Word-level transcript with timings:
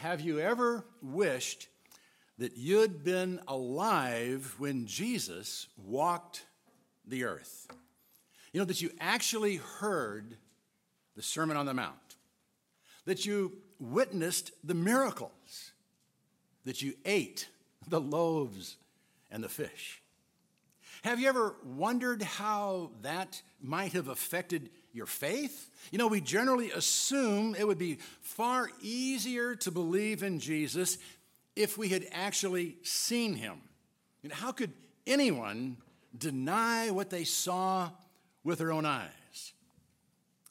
have 0.00 0.22
you 0.22 0.40
ever 0.40 0.82
wished 1.02 1.68
that 2.38 2.56
you'd 2.56 3.04
been 3.04 3.38
alive 3.46 4.54
when 4.56 4.86
Jesus 4.86 5.66
walked 5.76 6.46
the 7.06 7.24
earth? 7.24 7.68
You 8.52 8.60
know, 8.60 8.64
that 8.64 8.80
you 8.80 8.90
actually 8.98 9.56
heard 9.56 10.38
the 11.16 11.22
Sermon 11.22 11.58
on 11.58 11.66
the 11.66 11.74
Mount, 11.74 12.16
that 13.04 13.26
you 13.26 13.52
witnessed 13.78 14.52
the 14.64 14.72
miracles, 14.72 15.72
that 16.64 16.80
you 16.80 16.94
ate 17.04 17.50
the 17.86 18.00
loaves 18.00 18.76
and 19.30 19.44
the 19.44 19.50
fish. 19.50 20.00
Have 21.02 21.20
you 21.20 21.28
ever 21.28 21.56
wondered 21.62 22.22
how 22.22 22.92
that 23.02 23.42
might 23.60 23.92
have 23.92 24.08
affected 24.08 24.70
your 24.92 25.06
faith? 25.06 25.70
You 25.90 25.98
know, 25.98 26.06
we 26.06 26.20
generally 26.20 26.70
assume 26.70 27.54
it 27.54 27.66
would 27.66 27.78
be 27.78 27.98
far 28.20 28.68
easier 28.80 29.54
to 29.56 29.70
believe 29.70 30.22
in 30.22 30.40
Jesus 30.40 30.98
if 31.56 31.76
we 31.76 31.88
had 31.88 32.06
actually 32.12 32.76
seen 32.82 33.34
him. 33.34 33.60
You 34.22 34.30
know, 34.30 34.36
how 34.36 34.52
could 34.52 34.72
anyone 35.06 35.76
deny 36.16 36.90
what 36.90 37.10
they 37.10 37.24
saw 37.24 37.90
with 38.44 38.58
their 38.58 38.72
own 38.72 38.86
eyes? 38.86 39.52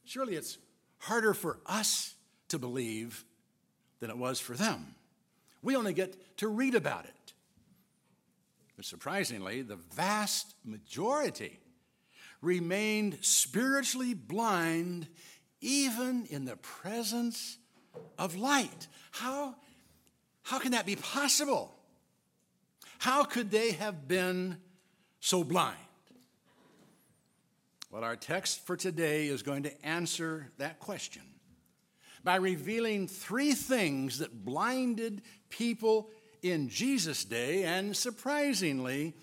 Surely 0.06 0.36
it's 0.36 0.58
harder 0.98 1.34
for 1.34 1.60
us 1.66 2.16
to 2.50 2.60
believe 2.60 3.24
than 4.00 4.10
it 4.10 4.18
was 4.18 4.40
for 4.40 4.54
them. 4.54 4.96
We 5.62 5.76
only 5.76 5.94
get 5.94 6.38
to 6.38 6.48
read 6.48 6.76
about 6.76 7.06
it. 7.06 7.34
But 8.76 8.86
surprisingly, 8.86 9.62
the 9.62 9.76
vast 9.76 10.56
majority 10.64 11.60
remained 12.42 13.20
spiritually 13.22 14.14
blind 14.14 15.08
even 15.62 16.26
in 16.30 16.46
the 16.46 16.56
presence 16.56 17.58
of 18.18 18.36
light. 18.36 18.88
How, 19.12 19.56
how 20.44 20.60
can 20.60 20.72
that 20.72 20.86
be 20.86 20.96
possible? 20.96 21.76
How 23.00 23.24
could 23.24 23.52
they 23.52 23.72
have 23.72 24.08
been 24.08 24.58
so 25.20 25.44
blind? 25.44 25.78
Well, 27.92 28.04
our 28.04 28.16
text 28.16 28.66
for 28.66 28.78
today 28.78 29.28
is 29.28 29.42
going 29.42 29.64
to 29.64 29.86
answer 29.86 30.52
that 30.58 30.80
question 30.80 31.24
by 32.24 32.36
revealing 32.36 33.08
three 33.08 33.54
things 33.54 34.20
that 34.20 34.46
blinded 34.46 35.22
people 35.50 36.10
in 36.42 36.70
Jesus' 36.70 37.26
day, 37.26 37.64
and 37.64 37.96
surprisingly, 37.96 39.16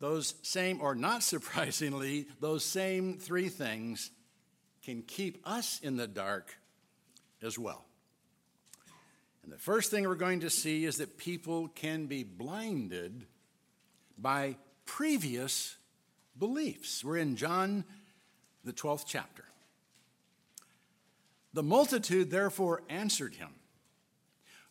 those 0.00 0.34
same, 0.42 0.80
or 0.80 0.94
not 0.94 1.22
surprisingly, 1.34 2.26
those 2.40 2.64
same 2.64 3.18
three 3.18 3.48
things 3.48 4.10
can 4.84 5.02
keep 5.02 5.38
us 5.44 5.80
in 5.82 5.96
the 5.96 6.06
dark 6.06 6.56
as 7.42 7.58
well. 7.58 7.84
And 9.42 9.52
the 9.52 9.58
first 9.58 9.90
thing 9.90 10.06
we're 10.06 10.14
going 10.14 10.40
to 10.40 10.50
see 10.50 10.84
is 10.84 10.96
that 10.96 11.16
people 11.16 11.68
can 11.68 12.06
be 12.06 12.22
blinded 12.22 13.24
by 14.18 14.56
previous 14.84 15.76
beliefs. 16.38 17.04
We're 17.04 17.16
in 17.16 17.36
John, 17.36 17.84
the 18.64 18.72
12th 18.72 19.04
chapter. 19.06 19.44
The 21.54 21.62
multitude 21.62 22.30
therefore 22.30 22.82
answered 22.88 23.36
him 23.36 23.48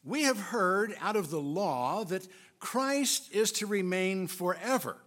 We 0.03 0.23
have 0.23 0.39
heard 0.39 0.95
out 1.01 1.15
of 1.15 1.31
the 1.31 1.41
law 1.41 2.03
that 2.05 2.27
Christ 2.59 3.33
is 3.33 3.51
to 3.53 3.65
remain 3.65 4.27
forever. 4.27 4.97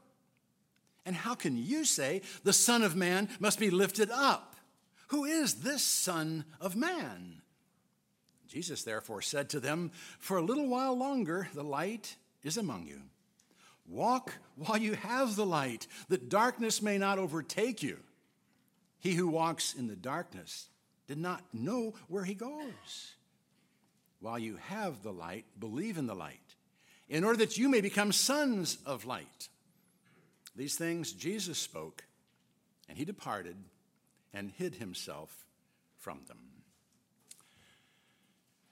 And 1.07 1.17
how 1.17 1.35
can 1.35 1.57
you 1.57 1.85
say 1.85 2.23
the 2.45 2.53
Son 2.53 2.83
of 2.83 2.95
Man 2.95 3.29
must 3.39 3.59
be 3.59 3.71
lifted 3.71 4.11
up? 4.11 4.57
Who 5.09 5.25
is 5.25 5.57
this 5.57 5.83
Son 5.83 6.45
of 6.61 6.77
Man? 6.77 7.43
Jesus 8.47 8.83
therefore 8.83 9.23
said 9.23 9.49
to 9.51 9.61
them, 9.61 9.93
For 10.19 10.37
a 10.37 10.43
little 10.43 10.69
while 10.69 10.97
longer 10.97 11.49
the 11.55 11.65
light 11.65 12.17
is 12.43 12.57
among 12.57 12.87
you. 12.87 13.03
Walk 13.87 14.35
while 14.57 14.79
you 14.79 14.95
have 14.95 15.37
the 15.37 15.47
light, 15.47 15.87
that 16.09 16.29
darkness 16.29 16.81
may 16.81 16.99
not 16.99 17.19
overtake 17.19 17.83
you. 17.83 17.99
He 19.01 19.15
who 19.15 19.29
walks 19.29 19.75
in 19.75 19.89
the 19.89 19.97
darkness 19.97 20.69
did 21.09 21.19
not 21.19 21.43
know 21.53 21.95
where 22.07 22.25
he 22.25 22.35
goes. 22.35 23.15
While 24.21 24.39
you 24.39 24.59
have 24.69 25.03
the 25.03 25.13
light, 25.13 25.45
believe 25.59 25.99
in 25.99 26.07
the 26.07 26.15
light, 26.15 26.55
in 27.09 27.25
order 27.25 27.39
that 27.39 27.59
you 27.59 27.69
may 27.69 27.81
become 27.81 28.13
sons 28.13 28.79
of 28.87 29.07
light. 29.07 29.49
These 30.57 30.77
things 30.77 31.13
Jesus 31.13 31.59
spoke, 31.59 32.05
and 32.89 32.99
he 32.99 33.05
departed 33.05 33.57
and 34.33 34.51
hid 34.51 34.77
himself 34.77 35.47
from 35.99 36.21
them. 36.29 36.39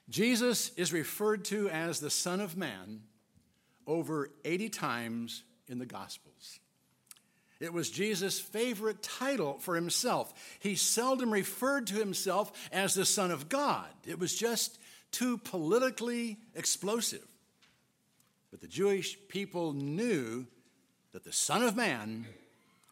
Jesus 0.09 0.71
is 0.75 0.91
referred 0.91 1.45
to 1.45 1.69
as 1.69 1.99
the 1.99 2.09
Son 2.09 2.41
of 2.41 2.57
Man 2.57 3.01
over 3.85 4.29
80 4.43 4.69
times 4.69 5.43
in 5.67 5.77
the 5.77 5.85
Gospels. 5.85 6.59
It 7.59 7.73
was 7.73 7.89
Jesus' 7.89 8.39
favorite 8.39 9.03
title 9.03 9.59
for 9.59 9.75
himself. 9.75 10.33
He 10.59 10.75
seldom 10.75 11.31
referred 11.31 11.87
to 11.87 11.95
himself 11.95 12.51
as 12.71 12.93
the 12.93 13.05
Son 13.05 13.31
of 13.31 13.49
God, 13.49 13.87
it 14.07 14.17
was 14.19 14.35
just 14.35 14.79
too 15.11 15.37
politically 15.37 16.37
explosive. 16.55 17.25
But 18.51 18.61
the 18.61 18.67
Jewish 18.67 19.17
people 19.27 19.73
knew 19.73 20.47
that 21.11 21.23
the 21.23 21.33
Son 21.33 21.63
of 21.63 21.75
Man 21.75 22.25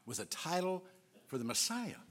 was 0.06 0.20
a 0.20 0.26
title 0.26 0.84
for 1.28 1.38
the 1.38 1.44
Messiah. 1.44 2.02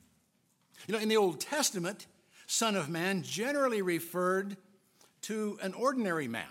You 0.87 0.95
know, 0.95 1.01
in 1.01 1.09
the 1.09 1.17
Old 1.17 1.41
Testament, 1.41 2.07
Son 2.47 2.77
of 2.77 2.89
Man 2.89 3.23
generally 3.23 3.83
referred 3.83 4.57
to 5.23 5.59
an 5.63 5.75
ordinary 5.75 6.29
man. 6.29 6.45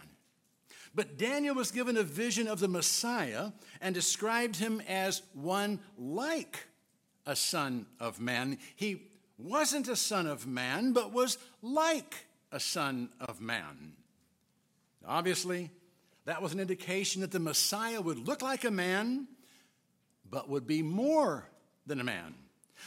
But 0.93 1.17
Daniel 1.17 1.55
was 1.55 1.71
given 1.71 1.97
a 1.97 2.03
vision 2.03 2.47
of 2.47 2.59
the 2.59 2.67
Messiah 2.67 3.51
and 3.81 3.93
described 3.93 4.55
him 4.55 4.81
as 4.87 5.21
one 5.33 5.79
like 5.97 6.67
a 7.25 7.35
son 7.35 7.85
of 7.99 8.19
man. 8.19 8.57
He 8.75 9.03
wasn't 9.37 9.89
a 9.89 9.95
son 9.95 10.25
of 10.25 10.47
man, 10.47 10.93
but 10.93 11.11
was 11.11 11.37
like 11.61 12.27
a 12.51 12.59
son 12.59 13.09
of 13.19 13.41
man. 13.41 13.93
Obviously, 15.05 15.69
that 16.23 16.41
was 16.41 16.53
an 16.53 16.59
indication 16.59 17.21
that 17.21 17.31
the 17.31 17.39
Messiah 17.39 18.01
would 18.01 18.25
look 18.25 18.41
like 18.41 18.63
a 18.63 18.71
man 18.71 19.27
but 20.29 20.49
would 20.49 20.67
be 20.67 20.81
more 20.81 21.47
than 21.85 21.99
a 21.99 22.03
man. 22.03 22.35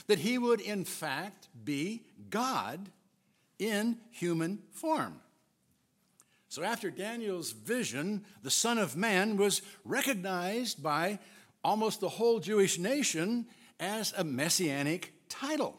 That 0.07 0.19
he 0.19 0.39
would, 0.39 0.61
in 0.61 0.85
fact, 0.85 1.49
be 1.65 2.03
God 2.31 2.91
in 3.59 3.99
human 4.11 4.61
form. 4.73 5.21
So, 6.51 6.63
after 6.63 6.91
Daniel's 6.91 7.53
vision, 7.53 8.25
the 8.43 8.51
Son 8.51 8.79
of 8.79 8.97
Man 8.97 9.37
was 9.37 9.61
recognized 9.85 10.83
by 10.83 11.19
almost 11.63 12.01
the 12.01 12.09
whole 12.09 12.41
Jewish 12.41 12.79
nation 12.79 13.47
as 13.79 14.15
a 14.17 14.25
messianic 14.25 15.13
title. 15.29 15.79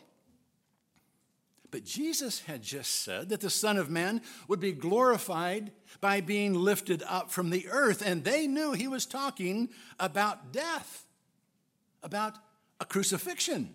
But 1.72 1.86
Jesus 1.86 2.42
had 2.42 2.62
just 2.64 3.04
said 3.04 3.30
that 3.30 3.42
the 3.42 3.50
Son 3.50 3.78
of 3.78 3.90
Man 3.90 4.22
would 4.48 4.60
be 4.60 4.72
glorified 4.72 5.72
by 6.02 6.22
being 6.22 6.54
lifted 6.54 7.04
up 7.08 7.32
from 7.32 7.50
the 7.50 7.68
earth, 7.70 8.02
and 8.04 8.24
they 8.24 8.48
knew 8.48 8.72
he 8.72 8.88
was 8.88 9.06
talking 9.06 9.70
about 10.00 10.52
death 10.52 11.06
about 12.04 12.38
a 12.80 12.86
crucifixion. 12.86 13.74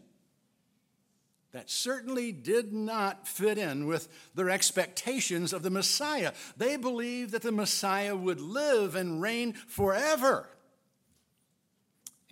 That 1.52 1.70
certainly 1.70 2.32
did 2.32 2.72
not 2.72 3.28
fit 3.28 3.58
in 3.58 3.86
with 3.86 4.08
their 4.34 4.50
expectations 4.50 5.52
of 5.52 5.62
the 5.62 5.70
Messiah. 5.70 6.32
They 6.56 6.76
believed 6.76 7.30
that 7.30 7.42
the 7.42 7.52
Messiah 7.52 8.16
would 8.16 8.40
live 8.40 8.96
and 8.96 9.22
reign 9.22 9.52
forever. 9.52 10.48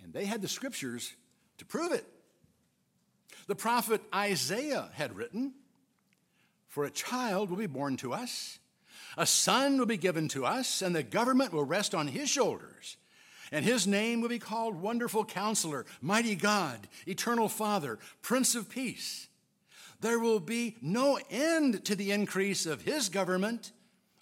And 0.03 0.11
they 0.11 0.25
had 0.25 0.41
the 0.41 0.49
scriptures 0.49 1.13
to 1.57 1.65
prove 1.65 1.93
it. 1.93 2.05
The 3.47 3.55
prophet 3.55 4.01
Isaiah 4.13 4.89
had 4.93 5.15
written, 5.15 5.53
For 6.67 6.83
a 6.83 6.91
child 6.91 7.49
will 7.49 7.57
be 7.57 7.65
born 7.65 7.95
to 7.97 8.13
us, 8.13 8.59
a 9.17 9.25
son 9.25 9.77
will 9.77 9.85
be 9.85 9.97
given 9.97 10.27
to 10.29 10.45
us, 10.45 10.81
and 10.81 10.93
the 10.93 11.03
government 11.03 11.53
will 11.53 11.63
rest 11.63 11.95
on 11.95 12.07
his 12.07 12.29
shoulders 12.29 12.97
and 13.53 13.63
his 13.63 13.85
name 13.85 14.19
will 14.19 14.29
be 14.29 14.39
called 14.39 14.81
Wonderful 14.81 15.23
Counselor, 15.23 15.85
Mighty 16.01 16.35
God, 16.35 16.87
Eternal 17.05 17.47
Father, 17.47 17.99
Prince 18.23 18.55
of 18.55 18.67
Peace. 18.67 19.27
There 20.01 20.17
will 20.17 20.39
be 20.39 20.75
no 20.81 21.19
end 21.29 21.85
to 21.85 21.95
the 21.95 22.11
increase 22.11 22.65
of 22.65 22.81
his 22.81 23.09
government 23.09 23.71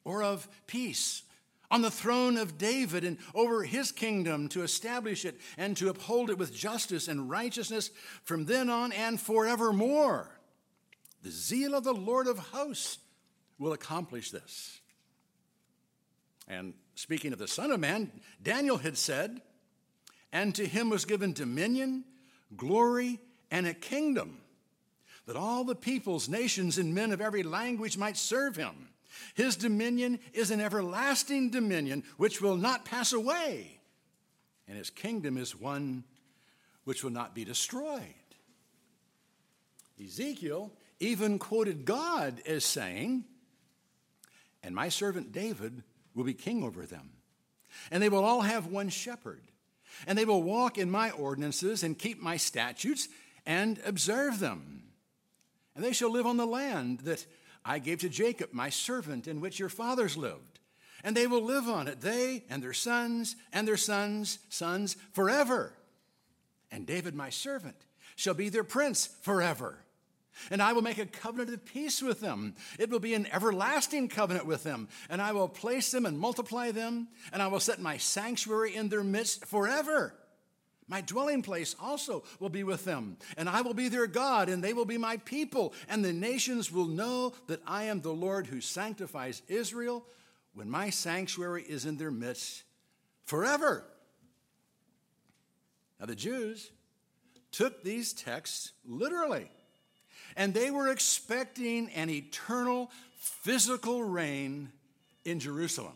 or 0.04 0.22
of 0.22 0.50
peace 0.68 1.24
on 1.72 1.82
the 1.82 1.90
throne 1.90 2.36
of 2.36 2.58
David 2.58 3.06
and 3.06 3.18
over 3.34 3.64
his 3.64 3.94
kingdom 3.94 4.50
to 4.50 4.64
establish 4.64 5.24
it 5.24 5.40
and 5.58 5.78
to 5.78 5.88
uphold 5.88 6.30
it 6.30 6.38
with 6.38 6.54
justice 6.54 7.08
and 7.08 7.30
righteousness 7.30 7.90
from 8.26 8.44
then 8.46 8.70
on 8.70 8.92
and 8.92 9.20
forevermore. 9.20 10.30
The 11.24 11.32
zeal 11.32 11.74
of 11.74 11.86
the 11.86 11.94
Lord 11.94 12.28
of 12.28 12.38
hosts 12.38 12.98
will 13.58 13.72
accomplish 13.72 14.30
this. 14.30 14.82
And 16.50 16.74
speaking 17.02 17.34
of 17.34 17.40
the 17.40 17.48
Son 17.48 17.72
of 17.72 17.80
Man, 17.80 18.12
Daniel 18.44 18.78
had 18.78 18.96
said, 18.96 19.42
And 20.32 20.54
to 20.54 20.68
him 20.68 20.92
was 20.92 21.04
given 21.04 21.34
dominion, 21.34 22.04
glory, 22.56 23.20
and 23.50 23.66
a 23.66 23.74
kingdom, 23.74 24.38
that 25.26 25.36
all 25.36 25.64
the 25.64 25.76
peoples, 25.76 26.30
nations, 26.30 26.78
and 26.78 26.94
men 26.94 27.12
of 27.12 27.20
every 27.20 27.42
language 27.42 27.98
might 27.98 28.18
serve 28.18 28.56
him. 28.56 28.90
His 29.34 29.56
dominion 29.56 30.20
is 30.32 30.52
an 30.52 30.62
everlasting 30.62 31.50
dominion 31.50 32.04
which 32.18 32.40
will 32.40 32.56
not 32.56 32.86
pass 32.86 33.14
away, 33.14 33.80
and 34.68 34.78
his 34.78 34.92
kingdom 34.92 35.38
is 35.38 35.60
one 35.60 36.04
which 36.84 37.04
will 37.04 37.12
not 37.12 37.34
be 37.34 37.44
destroyed. 37.44 38.04
Ezekiel 40.00 40.72
even 41.00 41.40
quoted 41.40 41.84
God 41.84 42.42
as 42.46 42.64
saying, 42.64 43.26
And 44.62 44.76
my 44.76 44.90
servant 44.90 45.32
David 45.32 45.84
will 46.16 46.24
be 46.24 46.34
king 46.34 46.64
over 46.64 46.86
them, 46.86 47.10
and 47.90 48.02
they 48.02 48.10
will 48.10 48.24
all 48.24 48.42
have 48.42 48.68
one 48.68 48.90
shepherd, 48.90 49.44
and 50.08 50.18
they 50.18 50.26
will 50.26 50.44
walk 50.44 50.78
in 50.78 50.90
my 50.90 51.12
ordinances 51.12 51.84
and 51.84 51.98
keep 51.98 52.22
my 52.22 52.38
statutes 52.38 53.08
and 53.46 53.80
observe 53.86 54.40
them. 54.40 54.84
And 55.76 55.84
they 55.84 55.94
shall 55.94 56.12
live 56.12 56.26
on 56.26 56.38
the 56.38 56.46
land 56.46 57.00
that 57.02 57.26
I 57.64 57.80
gave 57.80 58.00
to 58.00 58.10
Jacob, 58.10 58.50
my 58.52 58.70
servant, 58.70 59.28
in 59.28 59.42
which 59.42 59.60
your 59.60 59.70
fathers 59.70 60.18
lived. 60.18 60.60
And 61.04 61.16
they 61.16 61.28
will 61.28 61.44
live 61.44 61.68
on 61.68 61.88
it, 61.88 62.02
they 62.02 62.44
and 62.50 62.62
their 62.62 62.74
sons 62.74 63.36
and 63.52 63.68
their 63.68 63.78
sons' 63.78 64.40
sons 64.50 64.96
forever. 65.14 65.74
And 66.72 66.86
David, 66.86 67.16
my 67.16 67.30
servant, 67.30 67.76
shall 68.16 68.34
be 68.34 68.50
their 68.50 68.64
prince 68.64 69.08
forever. 69.22 69.80
And 70.50 70.62
I 70.62 70.74
will 70.74 70.82
make 70.82 70.98
a 70.98 71.06
covenant 71.06 71.54
of 71.54 71.66
peace 71.66 72.02
with 72.02 72.22
them. 72.22 72.56
It 72.80 72.90
will 72.90 73.00
be 73.00 73.14
an 73.14 73.28
everlasting 73.32 74.08
covenant 74.08 74.46
with 74.46 74.64
them. 74.64 74.88
And 75.10 75.22
I 75.22 75.32
will 75.32 75.50
place 75.50 75.92
them 75.92 76.06
and 76.06 76.18
multiply 76.18 76.72
them. 76.72 77.08
And 77.32 77.42
I 77.42 77.48
will 77.48 77.60
set 77.60 77.80
my 77.80 77.98
sanctuary 77.98 78.76
in 78.76 78.90
their 78.90 79.04
midst 79.04 79.46
forever. 79.46 80.16
My 80.92 81.00
dwelling 81.00 81.42
place 81.42 81.74
also 81.80 82.24
will 82.42 82.50
be 82.50 82.66
with 82.66 82.84
them, 82.84 83.16
and 83.38 83.48
I 83.48 83.62
will 83.62 83.74
be 83.74 83.88
their 83.88 84.08
God, 84.08 84.50
and 84.50 84.62
they 84.62 84.74
will 84.74 84.84
be 84.84 84.98
my 84.98 85.16
people, 85.16 85.74
and 85.88 86.04
the 86.04 86.12
nations 86.12 86.70
will 86.70 86.88
know 86.88 87.32
that 87.48 87.62
I 87.66 87.84
am 87.84 88.02
the 88.02 88.12
Lord 88.12 88.48
who 88.48 88.60
sanctifies 88.60 89.42
Israel 89.48 90.06
when 90.54 90.70
my 90.70 90.90
sanctuary 90.90 91.64
is 91.64 91.86
in 91.86 91.96
their 91.96 92.12
midst 92.12 92.64
forever. 93.24 93.86
Now, 95.98 96.08
the 96.08 96.16
Jews 96.16 96.72
took 97.52 97.84
these 97.84 98.12
texts 98.12 98.74
literally, 98.86 99.50
and 100.36 100.54
they 100.54 100.72
were 100.72 100.90
expecting 100.90 101.90
an 101.92 102.10
eternal 102.10 102.92
physical 103.16 104.04
reign 104.04 104.72
in 105.26 105.40
Jerusalem. 105.40 105.94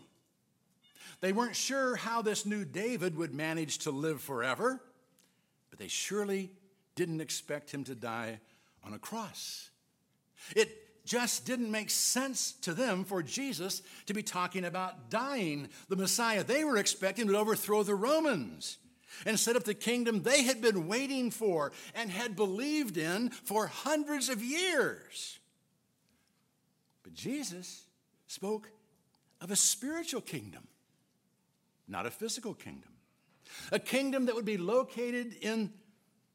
They 1.21 1.33
weren't 1.33 1.55
sure 1.55 1.95
how 1.95 2.21
this 2.21 2.45
new 2.45 2.65
David 2.65 3.17
would 3.17 3.33
manage 3.33 3.79
to 3.79 3.91
live 3.91 4.21
forever, 4.21 4.81
but 5.69 5.79
they 5.79 5.87
surely 5.87 6.51
didn't 6.95 7.21
expect 7.21 7.71
him 7.71 7.83
to 7.85 7.95
die 7.95 8.39
on 8.83 8.93
a 8.93 8.99
cross. 8.99 9.69
It 10.55 10.85
just 11.05 11.45
didn't 11.45 11.71
make 11.71 11.89
sense 11.89 12.53
to 12.61 12.73
them 12.73 13.03
for 13.03 13.21
Jesus 13.21 13.81
to 14.07 14.13
be 14.13 14.23
talking 14.23 14.65
about 14.65 15.09
dying. 15.09 15.69
The 15.87 15.95
Messiah 15.95 16.43
they 16.43 16.63
were 16.63 16.77
expecting 16.77 17.27
would 17.27 17.35
overthrow 17.35 17.83
the 17.83 17.95
Romans 17.95 18.77
and 19.25 19.39
set 19.39 19.55
up 19.55 19.63
the 19.63 19.73
kingdom 19.73 20.23
they 20.23 20.43
had 20.43 20.61
been 20.61 20.87
waiting 20.87 21.31
for 21.31 21.71
and 21.93 22.09
had 22.09 22.35
believed 22.35 22.97
in 22.97 23.29
for 23.29 23.67
hundreds 23.67 24.29
of 24.29 24.43
years. 24.43 25.39
But 27.03 27.13
Jesus 27.13 27.83
spoke 28.27 28.69
of 29.41 29.51
a 29.51 29.55
spiritual 29.55 30.21
kingdom 30.21 30.67
not 31.87 32.05
a 32.05 32.11
physical 32.11 32.53
kingdom. 32.53 32.89
A 33.71 33.79
kingdom 33.79 34.25
that 34.25 34.35
would 34.35 34.45
be 34.45 34.57
located 34.57 35.35
in 35.41 35.71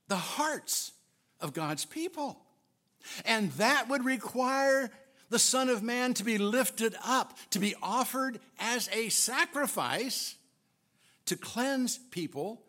the 0.08 0.16
hearts 0.16 0.92
of 1.40 1.52
God's 1.52 1.84
people. 1.84 2.40
And 3.24 3.50
that 3.52 3.88
would 3.88 4.04
require 4.04 4.90
the 5.28 5.38
Son 5.38 5.68
of 5.68 5.82
Man 5.82 6.14
to 6.14 6.24
be 6.24 6.38
lifted 6.38 6.94
up, 7.04 7.36
to 7.50 7.58
be 7.58 7.74
offered 7.82 8.40
as 8.58 8.88
a 8.92 9.08
sacrifice 9.08 10.36
to 11.30 11.36
cleanse 11.36 11.96
people 11.96 12.60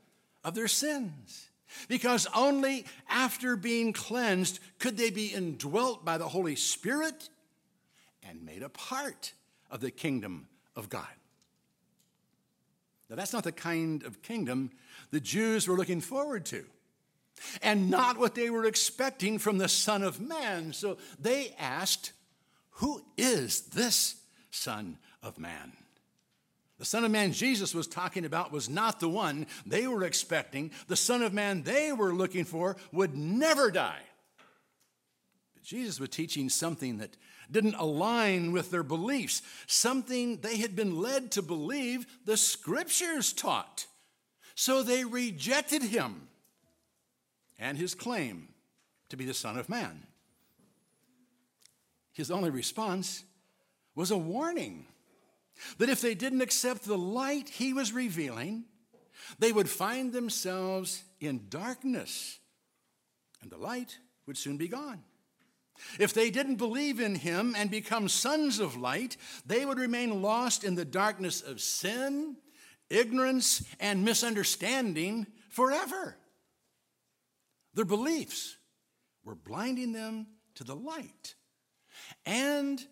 of 0.43 0.55
their 0.55 0.67
sins. 0.67 1.49
Because 1.87 2.27
only 2.35 2.85
after 3.09 3.55
being 3.55 3.91
cleansed 3.91 4.59
could 4.79 4.97
they 4.97 5.09
be 5.09 5.27
indwelt 5.27 6.05
by 6.05 6.17
the 6.17 6.27
Holy 6.27 6.55
Spirit 6.55 7.29
and 8.23 8.45
made 8.45 8.61
a 8.61 8.69
part 8.69 9.33
of 9.69 9.81
the 9.81 9.91
kingdom 9.91 10.47
of 10.75 10.89
God. 10.89 11.07
Now, 13.09 13.15
that's 13.15 13.33
not 13.33 13.43
the 13.43 13.51
kind 13.51 14.03
of 14.03 14.21
kingdom 14.21 14.71
the 15.11 15.19
Jews 15.19 15.67
were 15.67 15.75
looking 15.75 16.01
forward 16.01 16.45
to, 16.45 16.63
and 17.61 17.89
not 17.89 18.17
what 18.17 18.35
they 18.35 18.49
were 18.49 18.65
expecting 18.65 19.39
from 19.39 19.57
the 19.57 19.67
Son 19.67 20.03
of 20.03 20.21
Man. 20.21 20.71
So 20.71 20.97
they 21.19 21.55
asked, 21.59 22.13
Who 22.75 23.01
is 23.17 23.61
this 23.61 24.15
Son 24.51 24.97
of 25.23 25.39
Man? 25.39 25.73
The 26.81 26.87
Son 26.87 27.03
of 27.03 27.11
Man 27.11 27.31
Jesus 27.31 27.75
was 27.75 27.85
talking 27.85 28.25
about 28.25 28.51
was 28.51 28.67
not 28.67 28.99
the 28.99 29.07
one 29.07 29.45
they 29.67 29.85
were 29.85 30.03
expecting. 30.03 30.71
The 30.87 30.95
Son 30.95 31.21
of 31.21 31.31
Man 31.31 31.61
they 31.61 31.93
were 31.93 32.11
looking 32.11 32.43
for 32.43 32.75
would 32.91 33.15
never 33.15 33.69
die. 33.69 34.01
But 35.53 35.61
Jesus 35.61 35.99
was 35.99 36.09
teaching 36.09 36.49
something 36.49 36.97
that 36.97 37.17
didn't 37.51 37.75
align 37.75 38.51
with 38.51 38.71
their 38.71 38.81
beliefs, 38.81 39.43
something 39.67 40.37
they 40.37 40.57
had 40.57 40.75
been 40.75 40.99
led 40.99 41.29
to 41.33 41.43
believe 41.43 42.07
the 42.25 42.35
scriptures 42.35 43.31
taught. 43.31 43.85
So 44.55 44.81
they 44.81 45.05
rejected 45.05 45.83
him 45.83 46.29
and 47.59 47.77
his 47.77 47.93
claim 47.93 48.47
to 49.09 49.17
be 49.17 49.25
the 49.25 49.35
Son 49.35 49.55
of 49.55 49.69
Man. 49.69 50.07
His 52.11 52.31
only 52.31 52.49
response 52.49 53.23
was 53.93 54.09
a 54.09 54.17
warning 54.17 54.87
that 55.77 55.89
if 55.89 56.01
they 56.01 56.15
didn't 56.15 56.41
accept 56.41 56.83
the 56.83 56.97
light 56.97 57.49
he 57.49 57.73
was 57.73 57.93
revealing, 57.93 58.65
they 59.39 59.51
would 59.51 59.69
find 59.69 60.11
themselves 60.11 61.03
in 61.19 61.47
darkness, 61.49 62.39
and 63.41 63.51
the 63.51 63.57
light 63.57 63.97
would 64.25 64.37
soon 64.37 64.57
be 64.57 64.67
gone. 64.67 65.03
If 65.99 66.13
they 66.13 66.29
didn't 66.29 66.55
believe 66.55 66.99
in 66.99 67.15
him 67.15 67.55
and 67.57 67.71
become 67.71 68.07
sons 68.07 68.59
of 68.59 68.77
light, 68.77 69.17
they 69.45 69.65
would 69.65 69.79
remain 69.79 70.21
lost 70.21 70.63
in 70.63 70.75
the 70.75 70.85
darkness 70.85 71.41
of 71.41 71.59
sin, 71.59 72.37
ignorance, 72.89 73.63
and 73.79 74.05
misunderstanding 74.05 75.27
forever. 75.49 76.17
Their 77.73 77.85
beliefs 77.85 78.57
were 79.23 79.35
blinding 79.35 79.91
them 79.91 80.27
to 80.55 80.63
the 80.63 80.75
light 80.75 81.35
and 82.25 82.83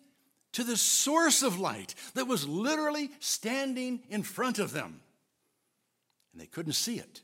to 0.52 0.64
the 0.64 0.76
source 0.76 1.42
of 1.42 1.58
light 1.58 1.94
that 2.14 2.26
was 2.26 2.48
literally 2.48 3.10
standing 3.20 4.00
in 4.08 4.22
front 4.22 4.58
of 4.58 4.72
them. 4.72 5.00
And 6.32 6.40
they 6.40 6.46
couldn't 6.46 6.72
see 6.72 6.98
it 6.98 7.22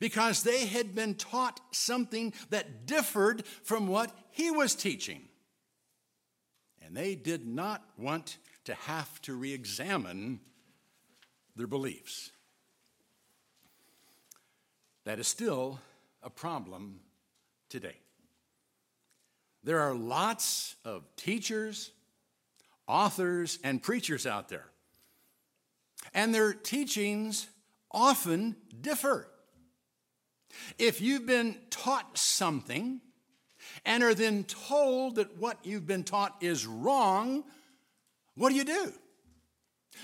because 0.00 0.42
they 0.42 0.66
had 0.66 0.94
been 0.94 1.14
taught 1.14 1.60
something 1.70 2.32
that 2.50 2.86
differed 2.86 3.44
from 3.62 3.86
what 3.86 4.12
he 4.30 4.50
was 4.50 4.74
teaching. 4.74 5.22
And 6.82 6.96
they 6.96 7.14
did 7.14 7.46
not 7.46 7.82
want 7.96 8.38
to 8.64 8.74
have 8.74 9.20
to 9.22 9.34
re 9.34 9.52
examine 9.52 10.40
their 11.56 11.66
beliefs. 11.66 12.30
That 15.04 15.18
is 15.18 15.26
still 15.26 15.80
a 16.22 16.30
problem 16.30 17.00
today. 17.68 17.96
There 19.64 19.80
are 19.80 19.94
lots 19.94 20.76
of 20.84 21.04
teachers, 21.16 21.90
authors, 22.88 23.58
and 23.62 23.82
preachers 23.82 24.26
out 24.26 24.48
there, 24.48 24.66
and 26.14 26.34
their 26.34 26.52
teachings 26.52 27.46
often 27.90 28.56
differ. 28.80 29.28
If 30.78 31.00
you've 31.00 31.26
been 31.26 31.56
taught 31.70 32.16
something 32.18 33.00
and 33.84 34.02
are 34.02 34.14
then 34.14 34.44
told 34.44 35.16
that 35.16 35.36
what 35.36 35.58
you've 35.64 35.86
been 35.86 36.04
taught 36.04 36.36
is 36.40 36.66
wrong, 36.66 37.44
what 38.34 38.50
do 38.50 38.54
you 38.54 38.64
do? 38.64 38.92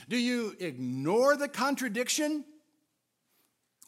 Do 0.08 0.16
you 0.16 0.54
ignore 0.58 1.36
the 1.36 1.48
contradiction 1.48 2.44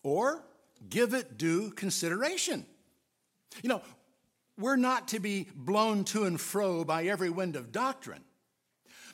or 0.02 0.44
give 0.88 1.14
it 1.14 1.36
due 1.36 1.70
consideration? 1.70 2.64
You 3.62 3.68
know, 3.68 3.82
we're 4.58 4.76
not 4.76 5.08
to 5.08 5.20
be 5.20 5.48
blown 5.54 6.04
to 6.04 6.24
and 6.24 6.40
fro 6.40 6.84
by 6.84 7.04
every 7.04 7.30
wind 7.30 7.56
of 7.56 7.72
doctrine, 7.72 8.22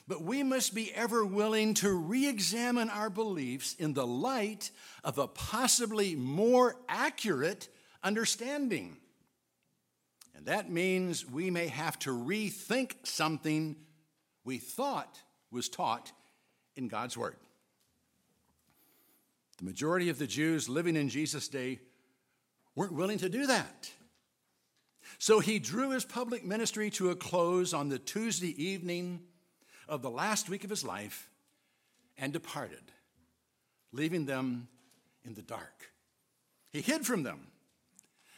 but 0.07 0.21
we 0.21 0.43
must 0.43 0.75
be 0.75 0.93
ever 0.93 1.25
willing 1.25 1.73
to 1.75 1.91
re 1.91 2.27
examine 2.27 2.89
our 2.89 3.09
beliefs 3.09 3.75
in 3.75 3.93
the 3.93 4.05
light 4.05 4.71
of 5.03 5.17
a 5.17 5.27
possibly 5.27 6.15
more 6.15 6.75
accurate 6.89 7.69
understanding. 8.03 8.97
And 10.35 10.45
that 10.47 10.69
means 10.69 11.29
we 11.29 11.49
may 11.49 11.67
have 11.67 11.97
to 11.99 12.09
rethink 12.09 12.95
something 13.03 13.77
we 14.43 14.57
thought 14.57 15.19
was 15.51 15.69
taught 15.69 16.11
in 16.75 16.89
God's 16.89 17.17
Word. 17.17 17.37
The 19.59 19.65
majority 19.65 20.09
of 20.09 20.19
the 20.19 20.27
Jews 20.27 20.67
living 20.67 20.97
in 20.97 21.07
Jesus' 21.07 21.47
day 21.47 21.79
weren't 22.75 22.93
willing 22.93 23.19
to 23.19 23.29
do 23.29 23.45
that. 23.47 23.91
So 25.19 25.39
he 25.39 25.59
drew 25.59 25.91
his 25.91 26.03
public 26.03 26.43
ministry 26.43 26.89
to 26.91 27.11
a 27.11 27.15
close 27.15 27.73
on 27.73 27.87
the 27.87 27.99
Tuesday 27.99 28.61
evening 28.61 29.21
of 29.87 30.01
the 30.01 30.09
last 30.09 30.49
week 30.49 30.63
of 30.63 30.69
his 30.69 30.83
life 30.83 31.29
and 32.17 32.31
departed, 32.33 32.91
leaving 33.91 34.25
them 34.25 34.67
in 35.23 35.33
the 35.33 35.41
dark. 35.41 35.91
He 36.71 36.81
hid 36.81 37.05
from 37.05 37.23
them 37.23 37.47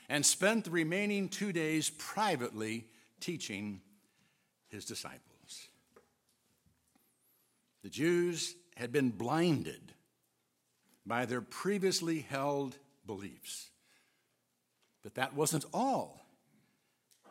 and 0.10 0.26
spent 0.26 0.66
the 0.66 0.72
remaining 0.72 1.30
two 1.30 1.52
days 1.52 1.90
privately 1.90 2.86
teaching 3.20 3.82
his 4.68 4.86
disciples. 4.86 5.22
The 7.84 7.90
Jews 7.90 8.56
had 8.76 8.92
been 8.92 9.10
blinded 9.10 9.94
by 11.06 11.26
their 11.26 11.42
previously 11.42 12.22
held 12.22 12.76
beliefs. 13.06 13.70
But 15.04 15.16
that 15.16 15.36
wasn't 15.36 15.66
all 15.74 16.26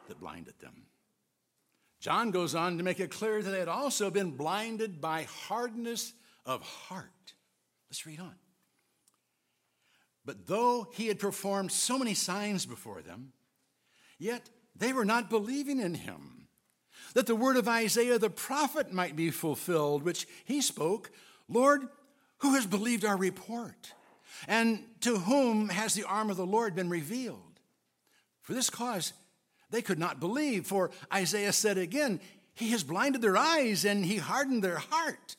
that 0.08 0.20
blinded 0.20 0.58
them. 0.60 0.86
John 2.04 2.32
goes 2.32 2.54
on 2.54 2.76
to 2.76 2.84
make 2.84 3.00
it 3.00 3.10
clear 3.10 3.40
that 3.40 3.50
they 3.50 3.58
had 3.58 3.66
also 3.66 4.10
been 4.10 4.32
blinded 4.32 5.00
by 5.00 5.22
hardness 5.22 6.12
of 6.44 6.60
heart. 6.60 7.32
Let's 7.88 8.04
read 8.04 8.20
on. 8.20 8.34
But 10.22 10.46
though 10.46 10.90
he 10.92 11.08
had 11.08 11.18
performed 11.18 11.72
so 11.72 11.98
many 11.98 12.12
signs 12.12 12.66
before 12.66 13.00
them, 13.00 13.32
yet 14.18 14.50
they 14.76 14.92
were 14.92 15.06
not 15.06 15.30
believing 15.30 15.80
in 15.80 15.94
him, 15.94 16.48
that 17.14 17.24
the 17.24 17.34
word 17.34 17.56
of 17.56 17.68
Isaiah 17.68 18.18
the 18.18 18.28
prophet 18.28 18.92
might 18.92 19.16
be 19.16 19.30
fulfilled, 19.30 20.02
which 20.02 20.26
he 20.44 20.60
spoke 20.60 21.10
Lord, 21.48 21.88
who 22.38 22.52
has 22.54 22.66
believed 22.66 23.06
our 23.06 23.16
report? 23.16 23.94
And 24.46 24.84
to 25.00 25.16
whom 25.16 25.70
has 25.70 25.94
the 25.94 26.04
arm 26.04 26.28
of 26.28 26.36
the 26.36 26.44
Lord 26.44 26.74
been 26.74 26.90
revealed? 26.90 27.60
For 28.42 28.52
this 28.52 28.68
cause 28.68 29.14
they 29.74 29.82
could 29.82 29.98
not 29.98 30.20
believe, 30.20 30.66
for 30.66 30.90
Isaiah 31.12 31.52
said 31.52 31.76
again, 31.76 32.20
He 32.54 32.70
has 32.70 32.84
blinded 32.84 33.20
their 33.20 33.36
eyes 33.36 33.84
and 33.84 34.04
He 34.04 34.16
hardened 34.16 34.64
their 34.64 34.78
heart 34.78 35.36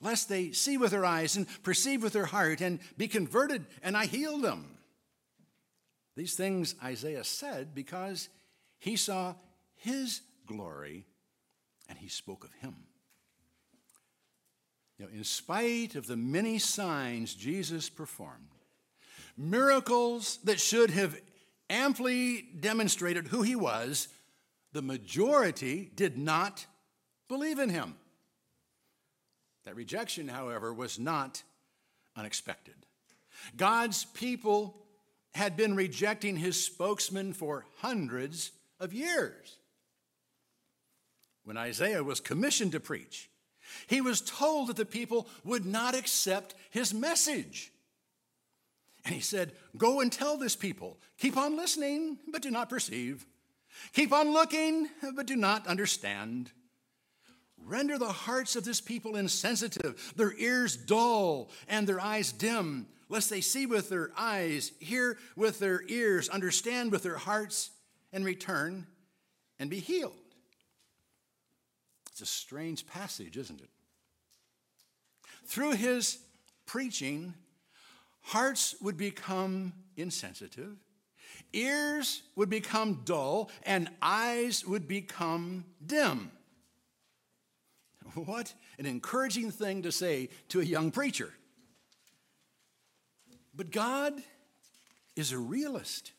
lest 0.00 0.28
they 0.28 0.52
see 0.52 0.76
with 0.76 0.90
their 0.92 1.04
eyes 1.04 1.36
and 1.36 1.46
perceive 1.62 2.02
with 2.02 2.12
their 2.12 2.26
heart 2.26 2.60
and 2.60 2.78
be 2.96 3.08
converted, 3.08 3.66
and 3.82 3.96
I 3.96 4.06
heal 4.06 4.38
them. 4.38 4.78
These 6.16 6.34
things 6.34 6.74
Isaiah 6.82 7.24
said 7.24 7.74
because 7.74 8.28
he 8.78 8.96
saw 8.96 9.34
his 9.76 10.20
glory 10.46 11.06
and 11.88 11.98
he 11.98 12.08
spoke 12.08 12.44
of 12.44 12.52
him. 12.54 12.76
Know, 14.98 15.06
in 15.14 15.22
spite 15.22 15.94
of 15.94 16.08
the 16.08 16.16
many 16.16 16.58
signs 16.58 17.32
Jesus 17.32 17.88
performed, 17.88 18.48
miracles 19.36 20.40
that 20.42 20.58
should 20.58 20.90
have 20.90 21.16
amply 21.70 22.42
demonstrated 22.60 23.28
who 23.28 23.42
he 23.42 23.56
was, 23.56 24.08
the 24.72 24.82
majority 24.82 25.90
did 25.94 26.18
not 26.18 26.66
believe 27.28 27.58
in 27.58 27.68
him. 27.68 27.94
That 29.64 29.76
rejection, 29.76 30.28
however, 30.28 30.72
was 30.72 30.98
not 30.98 31.42
unexpected. 32.16 32.74
God's 33.56 34.04
people 34.04 34.76
had 35.34 35.56
been 35.56 35.76
rejecting 35.76 36.36
his 36.36 36.64
spokesman 36.64 37.32
for 37.32 37.66
hundreds 37.78 38.50
of 38.80 38.92
years. 38.92 39.56
When 41.44 41.56
Isaiah 41.56 42.02
was 42.02 42.20
commissioned 42.20 42.72
to 42.72 42.80
preach, 42.80 43.30
he 43.86 44.00
was 44.00 44.20
told 44.20 44.68
that 44.68 44.76
the 44.76 44.86
people 44.86 45.28
would 45.44 45.66
not 45.66 45.94
accept 45.94 46.54
his 46.70 46.92
message. 46.94 47.72
And 49.08 49.14
he 49.14 49.22
said, 49.22 49.52
Go 49.78 50.00
and 50.00 50.12
tell 50.12 50.36
this 50.36 50.54
people, 50.54 50.98
keep 51.16 51.38
on 51.38 51.56
listening, 51.56 52.18
but 52.30 52.42
do 52.42 52.50
not 52.50 52.68
perceive. 52.68 53.24
Keep 53.94 54.12
on 54.12 54.34
looking, 54.34 54.86
but 55.14 55.26
do 55.26 55.34
not 55.34 55.66
understand. 55.66 56.52
Render 57.56 57.96
the 57.96 58.12
hearts 58.12 58.54
of 58.54 58.64
this 58.64 58.82
people 58.82 59.16
insensitive, 59.16 60.12
their 60.14 60.34
ears 60.36 60.76
dull, 60.76 61.48
and 61.68 61.86
their 61.86 62.02
eyes 62.02 62.32
dim, 62.32 62.86
lest 63.08 63.30
they 63.30 63.40
see 63.40 63.64
with 63.64 63.88
their 63.88 64.10
eyes, 64.14 64.72
hear 64.78 65.16
with 65.36 65.58
their 65.58 65.82
ears, 65.88 66.28
understand 66.28 66.92
with 66.92 67.02
their 67.02 67.16
hearts, 67.16 67.70
and 68.12 68.26
return 68.26 68.86
and 69.58 69.70
be 69.70 69.80
healed. 69.80 70.12
It's 72.10 72.20
a 72.20 72.26
strange 72.26 72.86
passage, 72.86 73.38
isn't 73.38 73.62
it? 73.62 73.70
Through 75.46 75.72
his 75.76 76.18
preaching, 76.66 77.32
hearts 78.28 78.74
would 78.82 78.96
become 78.96 79.72
insensitive, 79.96 80.76
ears 81.52 82.22
would 82.36 82.50
become 82.50 83.00
dull, 83.04 83.50
and 83.62 83.88
eyes 84.02 84.64
would 84.66 84.86
become 84.86 85.64
dim. 85.84 86.30
What 88.14 88.54
an 88.78 88.86
encouraging 88.86 89.50
thing 89.50 89.82
to 89.82 89.92
say 89.92 90.30
to 90.48 90.60
a 90.60 90.64
young 90.64 90.90
preacher. 90.90 91.32
But 93.54 93.70
God 93.70 94.14
is 95.14 95.32
a 95.32 95.38
realist. 95.38 96.12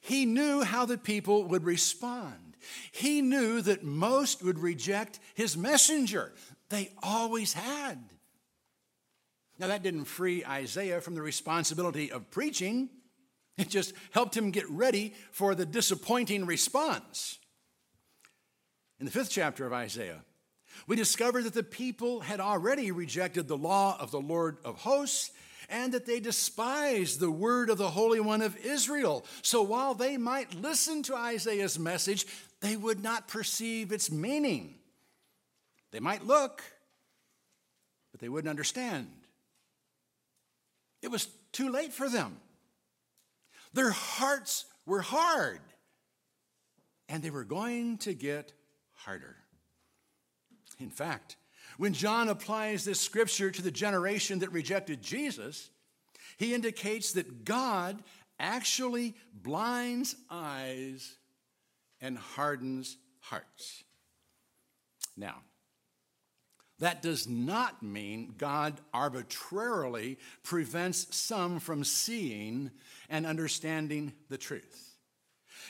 He 0.00 0.26
knew 0.26 0.62
how 0.62 0.84
the 0.84 0.98
people 0.98 1.44
would 1.44 1.64
respond. 1.64 2.56
He 2.92 3.22
knew 3.22 3.62
that 3.62 3.82
most 3.82 4.42
would 4.42 4.58
reject 4.58 5.20
his 5.34 5.56
messenger. 5.56 6.32
They 6.68 6.92
always 7.02 7.54
had. 7.54 7.98
Now, 9.58 9.68
that 9.68 9.82
didn't 9.82 10.06
free 10.06 10.44
Isaiah 10.44 11.00
from 11.00 11.14
the 11.14 11.22
responsibility 11.22 12.10
of 12.10 12.30
preaching, 12.30 12.88
it 13.56 13.68
just 13.68 13.94
helped 14.10 14.36
him 14.36 14.50
get 14.50 14.68
ready 14.68 15.14
for 15.30 15.54
the 15.54 15.66
disappointing 15.66 16.44
response. 16.44 17.38
In 18.98 19.06
the 19.06 19.12
fifth 19.12 19.30
chapter 19.30 19.66
of 19.66 19.72
Isaiah, 19.72 20.24
we 20.86 20.96
discover 20.96 21.42
that 21.42 21.54
the 21.54 21.62
people 21.62 22.20
had 22.20 22.40
already 22.40 22.90
rejected 22.90 23.46
the 23.46 23.56
law 23.56 23.96
of 24.00 24.10
the 24.10 24.20
Lord 24.20 24.58
of 24.64 24.76
hosts 24.76 25.30
and 25.68 25.94
that 25.94 26.04
they 26.04 26.20
despised 26.20 27.20
the 27.20 27.30
word 27.30 27.70
of 27.70 27.78
the 27.78 27.90
Holy 27.90 28.20
One 28.20 28.42
of 28.42 28.56
Israel. 28.58 29.24
So 29.42 29.62
while 29.62 29.94
they 29.94 30.16
might 30.16 30.54
listen 30.54 31.02
to 31.04 31.14
Isaiah's 31.14 31.78
message, 31.78 32.26
they 32.60 32.76
would 32.76 33.02
not 33.02 33.28
perceive 33.28 33.92
its 33.92 34.10
meaning. 34.10 34.74
They 35.90 36.00
might 36.00 36.26
look, 36.26 36.62
but 38.12 38.20
they 38.20 38.28
wouldn't 38.28 38.50
understand. 38.50 39.08
It 41.04 41.10
was 41.10 41.28
too 41.52 41.68
late 41.68 41.92
for 41.92 42.08
them. 42.08 42.38
Their 43.74 43.90
hearts 43.90 44.64
were 44.86 45.02
hard, 45.02 45.60
and 47.10 47.22
they 47.22 47.28
were 47.28 47.44
going 47.44 47.98
to 47.98 48.14
get 48.14 48.54
harder. 48.92 49.36
In 50.80 50.88
fact, 50.88 51.36
when 51.76 51.92
John 51.92 52.30
applies 52.30 52.86
this 52.86 53.00
scripture 53.00 53.50
to 53.50 53.60
the 53.60 53.70
generation 53.70 54.38
that 54.38 54.50
rejected 54.50 55.02
Jesus, 55.02 55.68
he 56.38 56.54
indicates 56.54 57.12
that 57.12 57.44
God 57.44 58.02
actually 58.40 59.14
blinds 59.34 60.16
eyes 60.30 61.16
and 62.00 62.16
hardens 62.16 62.96
hearts. 63.20 63.84
Now, 65.18 65.42
that 66.80 67.02
does 67.02 67.28
not 67.28 67.82
mean 67.82 68.34
God 68.36 68.80
arbitrarily 68.92 70.18
prevents 70.42 71.14
some 71.14 71.60
from 71.60 71.84
seeing 71.84 72.70
and 73.08 73.26
understanding 73.26 74.12
the 74.28 74.38
truth. 74.38 74.96